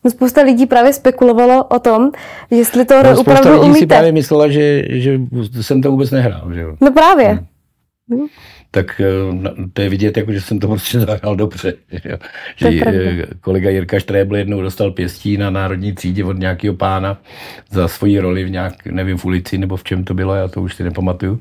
No, 0.05 0.11
Spousta 0.11 0.43
lidí 0.43 0.67
právě 0.67 0.93
spekulovalo 0.93 1.65
o 1.65 1.79
tom, 1.79 2.11
jestli 2.51 2.85
to 2.85 3.03
No, 3.03 3.13
no, 3.13 3.21
opravdu 3.21 3.51
lidí 3.53 3.63
si 3.65 3.71
umíte. 3.71 3.87
právě 3.87 4.13
myslela, 4.13 4.49
že, 4.49 4.85
že 4.89 5.21
jsem 5.61 5.83
to 5.83 5.91
vůbec 5.91 6.11
nehrál, 6.11 6.55
že 6.55 6.61
jo? 6.61 6.77
No 6.81 6.93
právě. 6.93 7.45
tak 8.71 9.01
eh, 9.01 9.35
na- 9.35 9.51
to 9.73 9.83
je 9.83 9.89
vidět, 9.89 10.17
jako, 10.17 10.33
že 10.33 10.41
jsem 10.41 10.59
to 10.59 10.69
prostě 10.69 11.01
zahrál 11.07 11.37
dobře. 11.37 11.75
Že, 11.93 12.01
je 12.09 12.19
že 12.57 12.83
eh, 12.87 13.27
kolega 13.41 13.71
Jirka 13.71 13.99
Štrébl 13.99 14.37
jednou 14.37 14.61
dostal 14.61 14.91
pěstí 14.91 15.37
na 15.37 15.51
národní 15.51 15.93
třídě 15.93 16.25
od 16.25 16.39
nějakého 16.39 16.75
pána 16.75 17.19
za 17.71 17.89
svoji 17.89 18.19
roli 18.21 18.45
v 18.45 18.51
nějak, 18.51 18.87
nevím, 18.87 19.17
v 19.19 19.25
ulici 19.25 19.59
nebo 19.59 19.77
v 19.77 19.85
čem 19.85 20.05
to 20.05 20.15
bylo, 20.15 20.35
já 20.35 20.49
to 20.49 20.63
už 20.63 20.75
si 20.75 20.85
nepamatuju. 20.85 21.41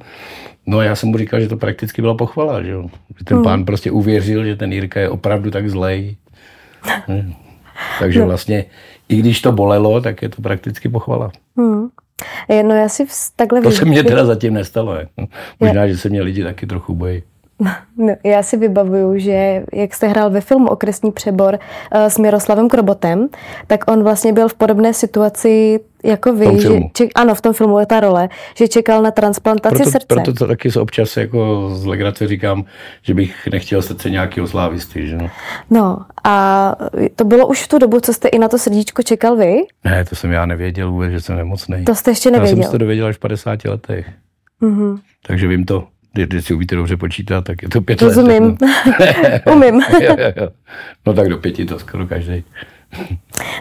No 0.66 0.78
a 0.78 0.84
já 0.84 0.96
jsem 0.96 1.10
mu 1.10 1.18
říkal, 1.18 1.40
že 1.40 1.48
to 1.48 1.58
prakticky 1.58 2.02
byla 2.02 2.16
pochvala, 2.16 2.64
že, 2.64 2.72
jo. 2.72 2.86
že 3.20 3.26
ten 3.26 3.44
pán 3.44 3.66
prostě 3.66 3.92
uvěřil, 3.92 4.46
že 4.46 4.56
ten 4.56 4.74
Jirka 4.74 5.00
je 5.00 5.10
opravdu 5.10 5.52
tak 5.52 5.70
zlej. 5.70 6.16
Hm. 7.08 7.34
Takže 8.00 8.24
vlastně, 8.24 8.66
i 9.10 9.16
když 9.16 9.42
to 9.42 9.52
bolelo, 9.52 10.02
tak 10.02 10.22
je 10.22 10.30
to 10.30 10.42
prakticky 10.42 10.90
pochvala. 10.90 11.32
Hmm. 11.58 11.88
Je, 12.50 12.64
No 12.64 12.76
já 12.76 12.90
si 12.90 13.06
takhle 13.36 13.62
To 13.62 13.72
se 13.72 13.86
mně 13.86 14.04
teda 14.04 14.26
zatím 14.26 14.54
nestalo. 14.54 14.96
Jako. 14.96 15.28
Možná, 15.60 15.88
že 15.88 15.98
se 15.98 16.10
mě 16.10 16.22
lidi 16.22 16.44
taky 16.44 16.68
trochu 16.68 16.96
bojí. 16.96 17.24
No, 18.00 18.16
já 18.24 18.44
si 18.44 18.58
vybavuju, 18.58 19.20
že 19.20 19.64
jak 19.74 19.94
jste 19.94 20.08
hrál 20.08 20.30
ve 20.30 20.42
filmu 20.42 20.68
Okresní 20.68 21.12
přebor 21.12 21.54
uh, 21.96 22.02
s 22.06 22.18
Miroslavem 22.18 22.70
Krobotem, 22.70 23.28
tak 23.68 23.92
on 23.92 24.04
vlastně 24.04 24.34
byl 24.34 24.48
v 24.48 24.54
podobné 24.54 24.94
situaci 24.94 25.80
jako 26.04 26.34
vy. 26.34 26.46
tom 26.46 26.60
že 26.60 26.70
ček, 26.94 27.10
ano, 27.16 27.36
v 27.36 27.42
tom 27.42 27.54
filmu 27.54 27.80
je 27.80 27.86
ta 27.86 28.00
role, 28.00 28.30
že 28.56 28.68
čekal 28.68 29.02
na 29.02 29.12
transplantaci 29.12 29.76
Proto, 29.76 29.92
srdce. 29.92 30.06
proto 30.08 30.34
to 30.34 30.48
taky 30.48 30.72
se 30.72 30.80
občas 30.80 31.18
jako 31.18 31.70
z 31.74 31.86
legrace 31.86 32.28
říkám, 32.28 32.64
že 33.02 33.14
bych 33.14 33.48
nechtěl 33.48 33.82
srdce 33.82 34.10
nějakého 34.10 34.48
slávisty. 34.48 35.08
Že 35.08 35.18
no? 35.18 35.30
No 35.70 35.98
a 36.24 36.76
to 37.16 37.24
bylo 37.26 37.48
už 37.48 37.64
v 37.64 37.68
tu 37.68 37.78
dobu, 37.78 38.00
co 38.00 38.14
jste 38.14 38.28
i 38.28 38.40
na 38.40 38.48
to 38.48 38.58
srdíčko 38.58 39.04
čekal 39.04 39.36
vy? 39.36 39.56
Ne, 39.84 40.06
to 40.06 40.16
jsem 40.16 40.32
já 40.32 40.46
nevěděl 40.46 40.92
vůbec, 40.92 41.12
že 41.12 41.22
jsem 41.22 41.38
nemocný. 41.38 41.86
To 41.86 41.96
jste 41.96 42.12
ještě 42.12 42.30
Já 42.30 42.34
jsem 42.36 42.42
nevěděl. 42.44 42.64
si 42.66 42.72
to 42.72 42.78
dověděl 42.78 43.08
až 43.08 43.16
v 43.16 43.20
50 43.20 43.66
letech. 43.66 44.08
Mhm. 44.62 44.98
Takže 45.28 45.48
vím 45.48 45.66
to. 45.66 45.88
Když 46.26 46.46
si 46.46 46.54
umíte 46.54 46.76
dobře 46.76 46.98
počítat, 46.98 47.44
tak 47.44 47.64
je 47.64 47.70
to 47.70 47.82
pět 47.82 48.02
Rozumím. 48.02 48.44
let. 48.44 49.42
Umím. 49.56 49.74
jo, 50.02 50.16
jo, 50.20 50.32
jo. 50.42 50.50
No 51.06 51.14
tak 51.14 51.30
do 51.30 51.38
pěti 51.38 51.66
to 51.66 51.80
skoro 51.80 52.08
každý. 52.08 52.44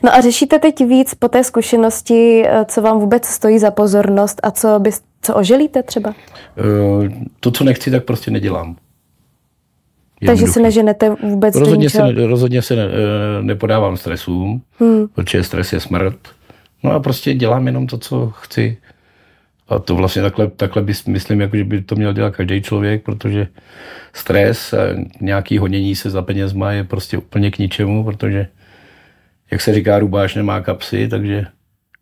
No 0.05 0.15
a 0.15 0.21
řešíte 0.21 0.59
teď 0.59 0.85
víc 0.85 1.15
po 1.15 1.29
té 1.29 1.45
zkušenosti, 1.45 2.43
eh, 2.47 2.65
co 2.69 2.83
vám 2.83 2.99
vůbec 3.01 3.27
stojí 3.27 3.59
za 3.59 3.71
pozornost 3.71 4.41
a 4.43 4.51
co, 4.51 4.79
bys, 4.79 5.03
co 5.23 5.35
oželíte 5.35 5.83
třeba? 5.83 6.15
Eh, 6.59 7.11
To, 7.41 7.51
co 7.51 7.65
nechci, 7.65 7.91
tak 7.91 8.05
prostě 8.05 8.31
nedělám. 8.31 8.77
Takže 10.27 10.47
se 10.47 10.61
neženete 10.61 11.17
vůbec 11.23 11.55
do 11.55 11.61
Rozhodně 11.61 11.91
se, 11.91 11.99
ničeho? 12.03 12.21
ne, 12.21 12.27
rozhodně 12.27 12.63
se 12.63 12.77
ne, 12.77 12.83
eh, 12.85 13.43
nepodávám 13.43 13.97
stresům, 13.97 14.63
Hmm. 14.81 15.07
protože 15.15 15.43
stres 15.45 15.73
je 15.73 15.81
smrt. 15.81 16.17
No 16.83 16.93
a 16.93 17.01
prostě 17.01 17.35
dělám 17.35 17.67
jenom 17.67 17.87
to, 17.87 17.99
co 17.99 18.31
chci. 18.31 18.77
A 19.69 19.79
to 19.79 19.95
vlastně 19.97 20.23
takhle, 20.23 20.49
takhle 20.49 20.83
bys, 20.83 21.05
myslím, 21.05 21.41
jako, 21.41 21.57
že 21.57 21.65
by 21.65 21.83
to 21.83 21.95
měl 21.95 22.13
dělat 22.13 22.37
každý 22.37 22.63
člověk, 22.63 23.03
protože 23.03 23.49
stres 24.13 24.73
a 24.73 24.79
nějaký 25.21 25.59
honění 25.59 25.97
se 25.97 26.11
za 26.11 26.23
penězma 26.23 26.73
je 26.73 26.85
prostě 26.85 27.19
úplně 27.19 27.51
k 27.51 27.59
ničemu, 27.59 28.05
protože, 28.05 28.47
jak 29.51 29.61
se 29.61 29.75
říká, 29.75 29.99
rubáš 29.99 30.35
nemá 30.35 30.61
kapsy, 30.61 31.09
takže 31.09 31.47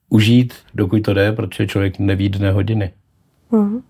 užít, 0.08 0.54
dokud 0.74 1.02
to 1.02 1.14
jde, 1.14 1.32
protože 1.32 1.66
člověk 1.66 1.98
neví 1.98 2.28
dne 2.28 2.50
hodiny. 2.50 2.90
Mhm. 3.50 3.80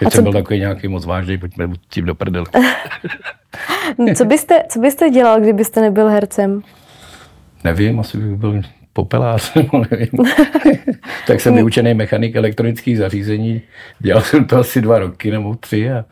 Teď 0.00 0.12
jsem 0.12 0.24
byl 0.24 0.32
takový 0.32 0.58
nějaký 0.58 0.88
moc 0.88 1.06
vážný, 1.06 1.38
pojďme 1.38 1.68
tím 1.90 2.04
do 2.04 2.14
prdele. 2.14 2.46
Co 4.14 4.24
byste, 4.24 4.62
co 4.68 4.80
byste 4.80 5.10
dělal, 5.10 5.40
kdybyste 5.40 5.80
nebyl 5.80 6.08
hercem? 6.08 6.62
Nevím, 7.64 8.00
asi 8.00 8.18
bych 8.18 8.36
byl 8.36 8.62
popelář, 8.98 9.54
nebo 9.54 9.84
nevím. 9.90 10.08
tak 11.26 11.40
jsem 11.40 11.54
vyučený 11.54 11.94
mechanik 11.94 12.36
elektronických 12.36 12.98
zařízení. 12.98 13.62
Dělal 13.98 14.22
jsem 14.22 14.44
to 14.44 14.56
asi 14.56 14.80
dva 14.80 14.98
roky 14.98 15.30
nebo 15.30 15.54
tři 15.54 15.90
a, 15.90 16.04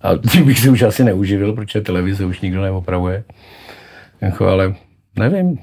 a 0.00 0.16
tím 0.30 0.44
bych 0.46 0.58
se 0.58 0.70
už 0.70 0.82
asi 0.82 1.04
neuživil, 1.04 1.52
protože 1.52 1.80
televize 1.80 2.24
už 2.24 2.40
nikdo 2.40 2.62
neopravuje. 2.62 3.24
Jako, 4.20 4.46
ale 4.46 4.74
nevím, 5.18 5.58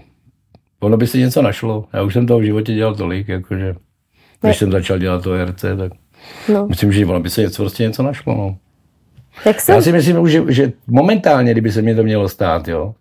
ono 0.79 0.97
by 0.97 1.07
se 1.07 1.17
něco 1.17 1.41
našlo. 1.41 1.85
Já 1.93 2.01
už 2.01 2.13
jsem 2.13 2.27
toho 2.27 2.39
v 2.39 2.43
životě 2.43 2.73
dělal 2.73 2.95
tolik, 2.95 3.27
jakože 3.27 3.75
když 4.41 4.57
jsem 4.57 4.71
začal 4.71 4.97
dělat 4.99 5.23
to 5.23 5.45
RC, 5.45 5.61
tak 5.77 5.91
No. 6.53 6.67
myslím, 6.67 6.91
že 6.91 7.05
ono 7.05 7.19
by 7.19 7.29
se 7.29 7.41
něco, 7.41 7.63
prostě 7.63 7.83
něco 7.83 8.03
našlo. 8.03 8.35
No. 8.35 8.57
Jak 9.45 9.61
se, 9.61 9.71
Já 9.71 9.81
si 9.81 9.91
myslím, 9.91 10.29
že, 10.29 10.43
že 10.49 10.71
momentálně, 10.87 11.51
kdyby 11.51 11.71
se 11.71 11.81
mě 11.81 11.95
to 11.95 12.03
mělo 12.03 12.29
stát, 12.29 12.67
jo, 12.67 12.95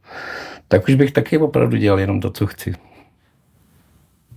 tak 0.68 0.88
už 0.88 0.94
bych 0.94 1.12
taky 1.12 1.38
opravdu 1.38 1.76
dělal 1.76 2.00
jenom 2.00 2.20
to, 2.20 2.30
co 2.30 2.46
chci. 2.46 2.72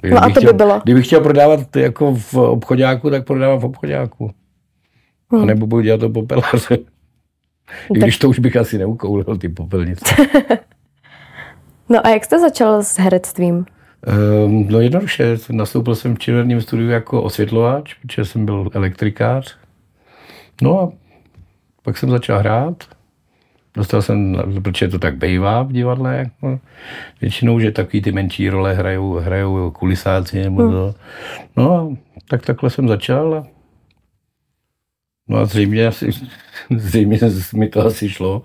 No 0.03 0.23
a 0.23 0.25
Kdybych 0.25 0.33
to 0.33 0.39
by 0.39 0.45
chtěl, 0.45 0.53
bylo? 0.53 0.81
Kdybych 0.83 1.05
chtěl 1.05 1.21
prodávat 1.21 1.75
jako 1.75 2.15
v 2.15 2.33
obchodáku, 2.33 3.09
tak 3.09 3.25
prodávám 3.25 3.59
v 3.59 3.65
obchodáku. 3.65 4.31
Hmm. 5.31 5.43
A 5.43 5.45
nebo 5.45 5.67
budu 5.67 5.81
dělat 5.81 5.99
to 5.99 6.09
popelaře. 6.09 6.77
I 7.95 7.99
když 7.99 8.17
to 8.17 8.29
už 8.29 8.39
bych 8.39 8.57
asi 8.57 8.77
neukoulil, 8.77 9.37
ty 9.37 9.49
popelnice. 9.49 10.15
no 11.89 12.07
a 12.07 12.09
jak 12.09 12.25
jste 12.25 12.39
začal 12.39 12.83
s 12.83 12.97
herectvím? 12.97 13.65
Um, 14.45 14.67
no 14.69 14.79
jednoduše, 14.79 15.37
nastoupil 15.51 15.95
jsem 15.95 16.15
v 16.15 16.19
činoherním 16.19 16.61
studiu 16.61 16.89
jako 16.89 17.23
osvětlovač, 17.23 17.93
protože 17.93 18.25
jsem 18.25 18.45
byl 18.45 18.69
elektrikář. 18.73 19.57
No 20.61 20.81
a 20.81 20.91
pak 21.81 21.97
jsem 21.97 22.09
začal 22.09 22.39
hrát. 22.39 22.94
Dostal 23.75 24.01
jsem, 24.01 24.37
protože 24.63 24.87
to 24.87 24.99
tak 24.99 25.17
bývá 25.17 25.63
v 25.63 25.71
divadle, 25.71 26.17
jako 26.17 26.59
většinou, 27.21 27.59
že 27.59 27.71
takový 27.71 28.01
ty 28.01 28.11
menší 28.11 28.49
role 28.49 28.73
hrajou, 28.73 29.13
hrajou 29.13 29.71
kulisáci 29.71 30.43
nebo 30.43 30.71
to. 30.71 30.95
No 31.57 31.97
tak 32.29 32.45
takhle 32.45 32.69
jsem 32.69 32.87
začal 32.87 33.35
a 33.35 33.54
No 35.27 35.37
a 35.37 35.45
zřejmě, 35.45 35.87
asi, 35.87 36.09
zřejmě 36.77 37.19
mi 37.55 37.69
to 37.69 37.85
asi 37.85 38.09
šlo. 38.09 38.41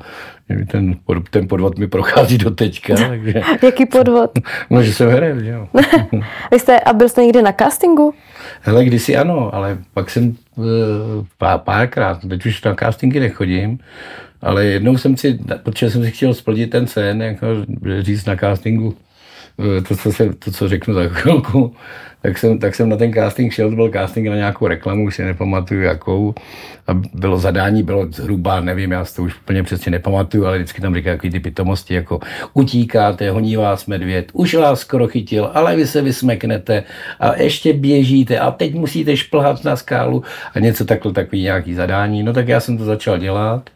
že 0.51 0.57
mi 0.57 0.67
Ten, 0.67 0.97
pod- 1.05 1.29
ten 1.29 1.49
podvod 1.49 1.79
mi 1.79 1.89
prochází 1.89 2.39
do 2.39 2.51
teďka, 2.51 2.95
takže, 3.09 3.43
Jaký 3.63 3.87
podvod? 3.87 4.31
no, 4.71 4.83
že 4.83 4.95
jsem 4.95 5.11
herec, 5.11 5.39
že 5.39 5.51
jo. 5.51 5.69
Vy 6.51 6.59
jste, 6.59 6.81
a 6.81 6.93
byl 6.93 7.09
jste 7.09 7.23
někde 7.23 7.43
na 7.43 7.53
castingu? 7.53 8.15
Hele, 8.61 8.85
kdysi 8.85 9.17
ano, 9.17 9.55
ale 9.55 9.79
pak 9.95 10.11
jsem 10.11 10.37
eh, 10.59 10.63
pár, 11.39 11.59
párkrát, 11.59 12.21
teď 12.29 12.47
už 12.47 12.63
na 12.65 12.75
castingy 12.75 13.21
nechodím, 13.21 13.79
ale 14.43 14.65
jednou 14.65 14.97
jsem 14.99 15.17
si, 15.17 15.39
protože 15.63 15.91
jsem 15.91 16.05
si 16.05 16.11
chtěl 16.11 16.35
splnit 16.35 16.71
ten 16.71 16.87
sen, 16.87 17.23
jako 17.23 17.47
říct 18.01 18.25
na 18.27 18.37
castingu, 18.37 18.97
to, 19.89 19.97
co, 19.97 20.13
se, 20.13 20.35
to, 20.35 20.51
co 20.51 20.69
řeknu 20.69 20.95
za 20.95 21.09
chvilku, 21.09 21.75
tak 22.23 22.39
jsem, 22.39 22.59
tak 22.59 22.75
jsem 22.75 22.89
na 22.89 22.97
ten 22.97 23.13
casting 23.13 23.53
šel, 23.53 23.71
to 23.71 23.77
byl 23.77 23.91
casting 23.91 24.29
na 24.29 24.37
nějakou 24.37 24.67
reklamu, 24.67 25.05
už 25.05 25.15
si 25.17 25.25
nepamatuju 25.25 25.83
jakou, 25.83 26.35
a 26.87 26.95
bylo 27.15 27.39
zadání, 27.39 27.83
bylo 27.83 28.07
zhruba, 28.11 28.61
nevím, 28.61 28.93
já 28.93 29.05
si 29.05 29.17
to 29.17 29.23
už 29.23 29.37
úplně 29.43 29.63
přesně 29.63 29.91
nepamatuju, 29.91 30.47
ale 30.47 30.59
vždycky 30.59 30.81
tam 30.81 30.95
říkají 30.95 31.19
ty 31.19 31.41
pitomosti, 31.41 31.95
jako 31.95 32.21
utíkáte, 32.55 33.31
honí 33.31 33.57
vás 33.57 33.87
medvěd, 33.87 34.31
už 34.33 34.55
vás 34.55 34.81
skoro 34.81 35.09
chytil, 35.09 35.51
ale 35.55 35.77
vy 35.77 35.87
se 35.87 36.03
vysmeknete 36.03 36.83
a 37.21 37.37
ještě 37.37 37.73
běžíte 37.73 38.39
a 38.39 38.51
teď 38.51 38.75
musíte 38.75 39.17
šplhat 39.17 39.65
na 39.65 39.77
skálu 39.77 40.23
a 40.55 40.59
něco 40.61 40.85
takhle, 40.85 41.13
takový 41.13 41.43
nějaký 41.43 41.75
zadání. 41.75 42.23
No 42.23 42.33
tak 42.33 42.49
já 42.49 42.61
jsem 42.61 42.79
to 42.79 42.85
začal 42.85 43.19
dělat. 43.19 43.71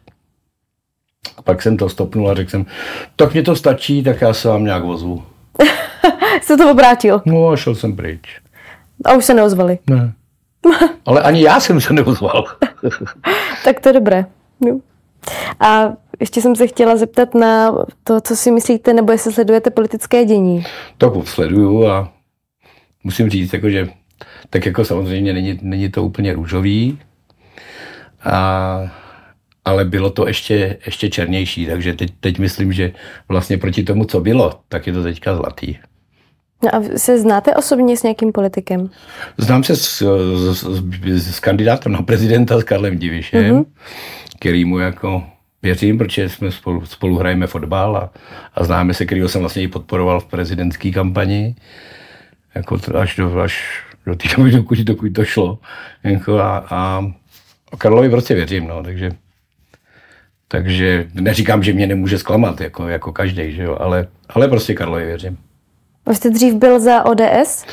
A 1.36 1.42
pak 1.42 1.62
jsem 1.62 1.76
to 1.76 1.88
stopnul 1.88 2.30
a 2.30 2.34
řekl 2.34 2.50
jsem, 2.50 2.66
tak 3.16 3.32
mě 3.32 3.42
to 3.42 3.56
stačí, 3.56 4.02
tak 4.02 4.20
já 4.20 4.32
se 4.32 4.48
vám 4.48 4.64
nějak 4.64 4.84
ozvu. 4.84 5.22
Jste 6.44 6.56
to 6.56 6.70
obrátil 6.70 7.22
No 7.24 7.48
a 7.48 7.56
šel 7.56 7.74
jsem 7.74 7.96
pryč. 7.96 8.40
a 9.04 9.12
už 9.12 9.24
se 9.24 9.34
neozvali. 9.34 9.78
Ne. 9.90 10.12
Ale 11.06 11.22
ani 11.22 11.42
já 11.42 11.60
jsem 11.60 11.80
se 11.80 11.92
neozval. 11.92 12.44
Tak 13.64 13.80
to 13.80 13.88
je 13.88 13.92
dobré. 13.92 14.26
Jo. 14.66 14.78
A 15.60 15.92
ještě 16.20 16.40
jsem 16.40 16.56
se 16.56 16.66
chtěla 16.66 16.96
zeptat 16.96 17.34
na 17.34 17.72
to, 18.04 18.20
co 18.20 18.36
si 18.36 18.50
myslíte, 18.50 18.92
nebo 18.92 19.12
jestli 19.12 19.32
sledujete 19.32 19.70
politické 19.70 20.24
dění. 20.24 20.64
to 20.98 21.22
sleduju 21.24 21.86
a 21.86 22.12
musím 23.04 23.30
říct, 23.30 23.52
jako, 23.52 23.70
že 23.70 23.88
tak 24.50 24.66
jako 24.66 24.84
samozřejmě 24.84 25.32
není, 25.32 25.58
není 25.62 25.90
to 25.90 26.02
úplně 26.04 26.32
růžový, 26.32 26.98
a, 28.24 28.80
ale 29.64 29.84
bylo 29.84 30.10
to 30.10 30.26
ještě, 30.28 30.78
ještě 30.86 31.10
černější, 31.10 31.66
takže 31.66 31.94
teď, 31.94 32.12
teď 32.20 32.38
myslím, 32.38 32.72
že 32.72 32.92
vlastně 33.28 33.58
proti 33.58 33.82
tomu, 33.82 34.04
co 34.04 34.20
bylo, 34.20 34.60
tak 34.68 34.86
je 34.86 34.92
to 34.92 35.02
teďka 35.02 35.36
zlatý. 35.36 35.76
No 36.64 36.74
a 36.74 36.82
se 36.96 37.20
znáte 37.20 37.54
osobně 37.54 37.96
s 37.96 38.02
nějakým 38.02 38.32
politikem? 38.32 38.90
Znám 39.38 39.64
se 39.64 39.76
s, 39.76 40.02
s, 40.52 40.64
s, 41.04 41.36
s 41.36 41.40
kandidátem 41.40 41.92
na 41.92 42.02
prezidenta 42.02 42.60
s 42.60 42.64
Karlem 42.64 42.98
Divišem, 42.98 43.42
mm-hmm. 43.42 43.64
který 44.38 44.64
mu 44.64 44.78
jako 44.78 45.24
věřím, 45.62 45.98
protože 45.98 46.28
jsme 46.28 46.52
spolu, 46.52 46.86
spolu 46.86 47.16
hrajeme 47.16 47.46
fotbal 47.46 47.96
a, 47.96 48.10
a 48.54 48.64
známe 48.64 48.94
se, 48.94 49.06
kterýho 49.06 49.28
jsem 49.28 49.40
vlastně 49.40 49.62
i 49.62 49.68
podporoval 49.68 50.20
v 50.20 50.24
prezidentské 50.24 50.90
kampani, 50.90 51.56
jako 52.54 52.78
až 52.94 53.16
do, 53.16 53.40
až 53.40 53.82
do 54.06 54.16
té 54.16 54.28
doby, 54.36 54.50
dokud, 54.50 54.78
dokud 54.78 55.12
to 55.12 55.24
šlo. 55.24 55.58
Jako 56.04 56.38
a, 56.38 56.66
a, 56.70 57.04
a 57.72 57.76
Karlovi 57.76 58.10
prostě 58.10 58.34
věřím, 58.34 58.66
no, 58.66 58.82
takže 58.82 59.10
takže 60.48 61.06
neříkám, 61.14 61.62
že 61.62 61.72
mě 61.72 61.86
nemůže 61.86 62.18
zklamat, 62.18 62.60
jako, 62.60 62.88
jako 62.88 63.12
každý, 63.12 63.52
že 63.52 63.62
jo, 63.62 63.76
ale, 63.80 64.08
ale 64.28 64.48
prostě 64.48 64.74
Karlovi 64.74 65.06
věřím. 65.06 65.38
Vy 66.08 66.14
jste 66.14 66.30
dřív 66.30 66.54
byl 66.54 66.80
za 66.80 67.06
ODS? 67.06 67.64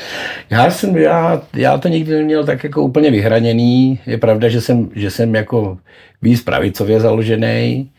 Já 0.50 0.70
jsem, 0.70 0.96
já, 0.96 1.42
já 1.54 1.78
to 1.78 1.88
nikdy 1.88 2.14
neměl 2.14 2.44
tak 2.44 2.64
jako 2.64 2.82
úplně 2.82 3.10
vyhraněný. 3.10 3.98
Je 4.06 4.18
pravda, 4.18 4.48
že 4.48 4.60
jsem, 4.60 4.90
že 4.94 5.10
jsem 5.10 5.34
jako 5.34 5.78
víc 6.22 6.42
pravicově 6.42 7.00
založený, 7.00 7.90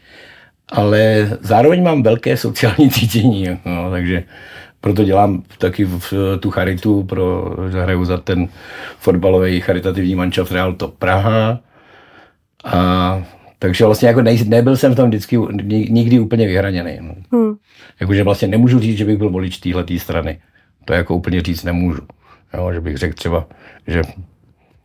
ale 0.71 1.29
zároveň 1.41 1.83
mám 1.83 2.03
velké 2.03 2.37
sociální 2.37 2.89
cítění, 2.89 3.47
no, 3.65 3.91
takže 3.91 4.23
proto 4.81 5.03
dělám 5.03 5.43
taky 5.57 5.85
v, 5.85 6.13
tu 6.39 6.51
charitu, 6.51 7.03
pro, 7.03 7.55
hraju 7.69 8.05
za 8.05 8.17
ten 8.17 8.47
fotbalový 8.99 9.61
charitativní 9.61 10.15
manšaft 10.15 10.51
Real 10.51 10.73
Top 10.73 10.97
Praha. 10.97 11.59
A 12.65 13.23
takže 13.63 13.85
vlastně 13.85 14.07
jako 14.07 14.21
nej, 14.21 14.45
nebyl 14.45 14.77
jsem 14.77 14.93
v 14.93 14.95
tom 14.95 15.09
vždycky 15.09 15.37
nikdy 15.89 16.19
úplně 16.19 16.47
vyhraněný. 16.47 16.97
No. 17.01 17.15
Hmm. 17.31 17.55
Jakože 17.99 18.23
vlastně 18.23 18.47
nemůžu 18.47 18.79
říct, 18.79 18.97
že 18.97 19.05
bych 19.05 19.17
byl 19.17 19.29
volič 19.29 19.57
téhle 19.57 19.85
strany. 19.97 20.39
To 20.85 20.93
jako 20.93 21.15
úplně 21.15 21.41
říct 21.41 21.63
nemůžu. 21.63 22.01
Jo, 22.53 22.73
že 22.73 22.81
bych 22.81 22.97
řekl 22.97 23.15
třeba, 23.15 23.47
že 23.87 24.01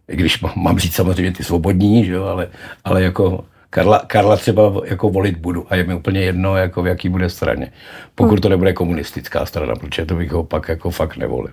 i 0.09 0.17
když 0.17 0.41
mám 0.57 0.79
říct 0.79 0.95
samozřejmě 0.95 1.33
ty 1.33 1.45
svobodní, 1.45 2.05
že 2.05 2.13
jo, 2.13 2.25
ale, 2.25 2.49
ale 2.85 3.03
jako 3.03 3.45
Karla, 3.71 3.99
Karla 4.07 4.37
třeba 4.37 4.73
jako 4.85 5.11
volit 5.11 5.37
budu 5.39 5.67
a 5.73 5.77
je 5.77 5.85
mi 5.85 5.95
úplně 5.95 6.21
jedno, 6.21 6.57
jako 6.57 6.83
v 6.83 6.87
jaký 6.87 7.09
bude 7.09 7.31
straně. 7.31 7.73
Pokud 8.15 8.31
hmm. 8.31 8.41
to 8.41 8.49
nebude 8.49 8.73
komunistická 8.73 9.47
strana, 9.47 9.75
protože 9.75 10.07
to 10.07 10.15
bych 10.15 10.33
ho 10.33 10.45
pak 10.45 10.69
jako 10.69 10.91
fakt 10.91 11.17
nevolil. 11.17 11.53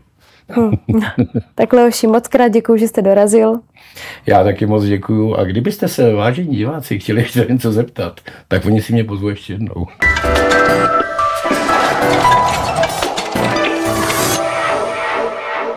Hm. 0.49 0.71
Tak 1.55 1.73
Leoši, 1.73 2.07
moc 2.07 2.27
krát 2.27 2.47
děkuji, 2.47 2.77
že 2.79 2.87
jste 2.87 3.01
dorazil. 3.01 3.53
Já 4.25 4.43
taky 4.43 4.65
moc 4.65 4.83
děkuji. 4.83 5.35
A 5.35 5.43
kdybyste 5.43 5.87
se, 5.87 6.13
vážení 6.13 6.55
diváci, 6.55 6.99
chtěli 6.99 7.21
ještě 7.21 7.45
něco 7.49 7.71
zeptat, 7.71 8.21
tak 8.47 8.65
oni 8.65 8.81
si 8.81 8.93
mě 8.93 9.03
pozvou 9.03 9.29
ještě 9.29 9.53
jednou. 9.53 9.85